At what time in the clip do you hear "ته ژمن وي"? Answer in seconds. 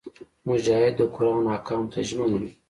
1.91-2.51